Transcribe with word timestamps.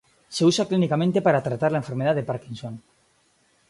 Se 0.35 0.43
usa 0.51 0.67
clínicamente 0.69 1.19
para 1.21 1.43
tratar 1.47 1.71
la 1.71 1.77
enfermedad 1.83 2.15
de 2.15 2.23
Parkinson. 2.29 2.81